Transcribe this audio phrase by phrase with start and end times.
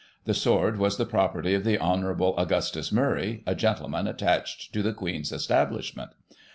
[0.25, 1.99] The sword was the property of the Hon.
[2.01, 6.09] Aug^tus Murray, a gentleman attached to the Queen's estab lishment.